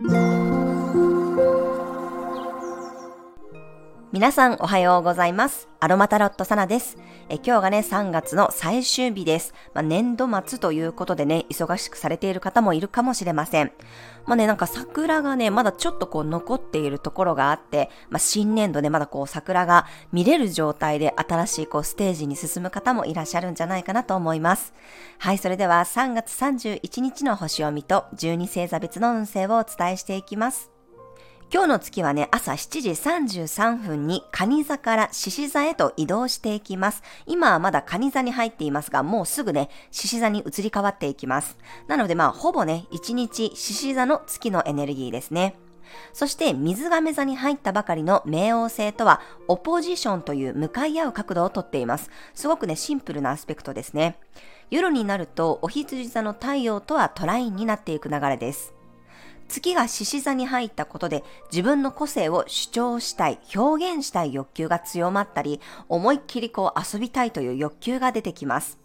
[0.00, 0.37] you
[4.10, 5.68] 皆さんおはようございます。
[5.80, 6.96] アロマタロットサナです。
[7.28, 9.52] え今日がね、3月の最終日です。
[9.74, 13.72] まあ、年度末ということでね、忙しくされている方もいるかもしれません。
[14.24, 24.72] まあね、なんか桜がね、まだちょっとこう残っているところがあって、まあ、新年度でまだこう桜が見れる状態で新しいこうステージに進む方もいらっしゃるんじゃないかなと思います。
[25.18, 30.77] はい、それでは3月31日の星読みと12星座別の運勢をお伝えしていきます。
[31.50, 37.02] 今日の月はね、朝7時33分に蟹座から獅子座へと移動していきます。
[37.24, 41.56] 今はまだ蟹座に入っていますが、もうすぐね、獅子座に移り変わっていきます。
[41.86, 45.56] なのでまあ、ほぼね、1日獅子座の月のエネルギーですね。
[46.12, 52.10] そして水亀座に入ったばかりの冥王星とはオポジションという向かい合う角度をとっています。
[52.34, 54.18] すごくね、シンプルなアスペクトですね。
[54.70, 58.74] 夜になるとお羊座の太陽とはトラインになっていく流れです。
[59.48, 68.78] 月が獅子座に入ったことで自分の個性を主張したい、表現したい欲求が強まったり、思いっきりこう遊びたいという欲求が出てきます。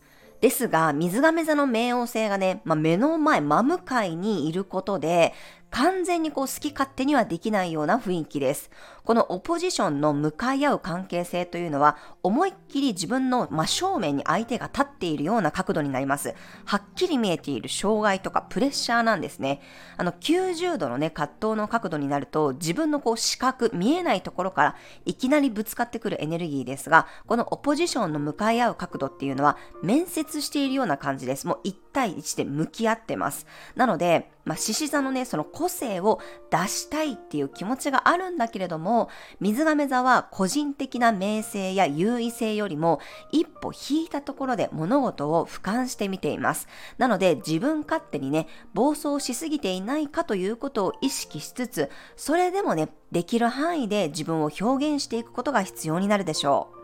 [0.44, 5.34] ですが、水亀座の冥王星がね、まあ、目の前、真向かいにいることで、
[5.74, 8.70] 完全にこう好き勝手にはできないような雰囲気です。
[9.04, 16.36] このオポジションの向かい合う関係性というのは、思いっきり自分の真正面に相手が立っているような角度になります。
[16.66, 19.62] はっきり見えている障害とかプレッシャーなんですね。
[19.98, 31.48] あの、90度のね、葛藤の角度になると、自分のこう視覚、見えないところからいきなりぶつかってくるエネルギーですが、このオポジションの向かい合う角度っていうのは、面接しているような感じです。
[31.48, 33.48] もう1対1で向き合ってます。
[33.76, 36.19] なので、まあ、獅子座のね、その個性を
[36.52, 39.08] 出したいっていう気持ちがあるんだけれども、
[39.39, 43.00] 水亀座は個人的な名声や優位性よりも
[43.31, 46.67] 一歩引いたところで物事を俯瞰してみています。
[46.97, 56.83] なので自分勝手にね、暴走しすぎていないかということを意識しつつ、それでもね、できる範囲で自分を表現していくことが必要になるでしょう。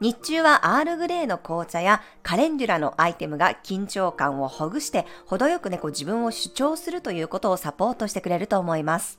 [0.00, 9.18] 日中はアールグレーの紅茶やカレンデュラのアイテムが緊張感をほぐして程よくね、こう自分を主張するということをサポートしてくれると思います。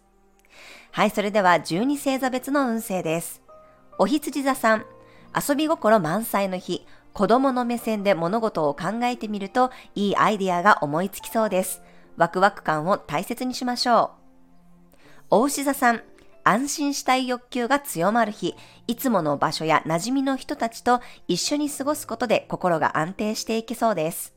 [0.91, 3.41] はい、それでは12星座別の運勢です。
[3.97, 4.85] お羊座さん、
[5.35, 11.81] 遊び心満載の日、子供の目線で物事を考えてみるといいアイディアが思いつきそうです。
[12.15, 14.27] ワクワク感を大切にしましょう。
[15.31, 16.03] お牛座さん、
[16.47, 18.55] 安心したい欲求が強まる日、
[18.87, 24.33] いつもの場所や馴染みの人たちと一緒に過ごすことで心が安定していけそうです。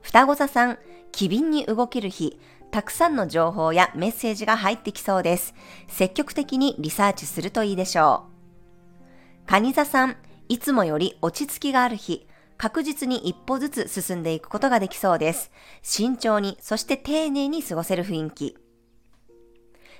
[0.00, 0.78] 双子座さん、
[1.12, 2.40] 機敏に動ける日、
[2.70, 5.54] たくさんの情報やメッセージが入ってきそうです。
[5.88, 8.24] 積極的にリサーチするといいでしょ
[9.46, 9.50] う。
[9.50, 10.16] 蟹座さん、
[10.48, 15.50] いつもより落ち着きがある日、確実に一歩ずつ進んでいくことができそうです。
[15.82, 18.61] 慎重に、そして丁寧に過ごせる雰囲気。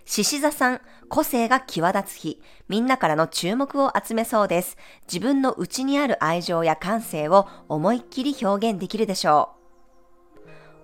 [0.05, 4.77] 獅子座さん、個性が際立つ日、みんなからの注目を集めそうです。
[5.07, 9.63] 自分の内にある愛情や感性を思いっきり表現できるでしょう。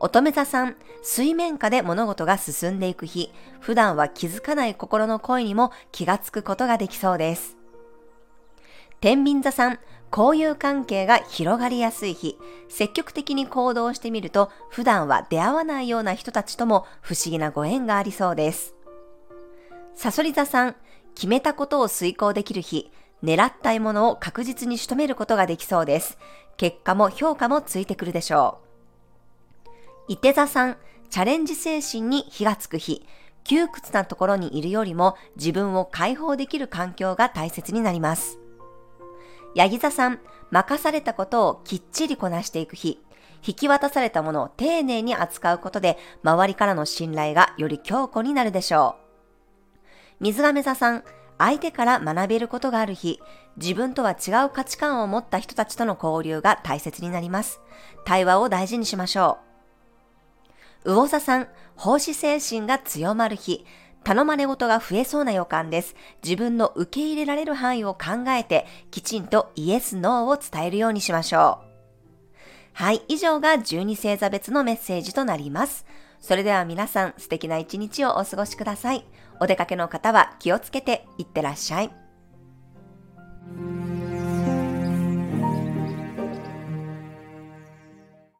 [0.00, 7.56] 乙女座さん、水面下で物事が進んでいく日、普段は気づかない心の声にも気がつくことができそうです。
[9.00, 9.78] 天秤座さん、
[10.16, 18.77] 交友関係が広がりやすい日、積極的に行動してみると、普段は出会わないような人たちとも不思議なご縁がありそうです。
[19.98, 20.76] サソリ座さん、
[21.16, 22.92] 決めたことを遂行できる日、
[23.24, 26.18] 狙った獲物を確実に仕留めることができそうです。
[26.56, 28.60] 結果も評価もついてくるでしょ
[29.66, 29.72] う。
[30.06, 30.76] 伊手座さん、
[31.10, 33.04] チャレンジ精神に火がつく日、
[33.42, 38.38] 窮屈なところにいるよりも自分を解放できる環境が大切になります。
[39.56, 40.20] ヤギ座さん、
[40.52, 43.02] 任されたことをきっちりこなしていく日、
[43.44, 49.07] 引き渡されたものを丁寧に扱うことで周りからの信頼がより強固になるでしょう。
[50.20, 51.04] 水亀座さん、
[51.38, 53.20] 相手から学べることがある日、
[53.56, 57.60] 自分とは違う価値観を持った人たちとの交流が大切になります。
[58.04, 59.38] 対話を大事にしましょ
[60.84, 60.92] う。
[60.92, 63.64] 魚座さん、奉仕精神が強まる日、
[64.02, 65.94] 頼まれ事が増えそうな予感です。
[66.24, 71.68] 自分の受け入れられる範囲を考えて、きちんとイエス、ノーを伝えるようにしましょう。
[72.72, 75.84] はい、以上が12星座別のメッセージとなります。
[76.20, 79.04] それでは皆さん素敵な一日をお過ごしください。
[79.40, 82.07] お出かけの方は気をつけていってらっしゃい。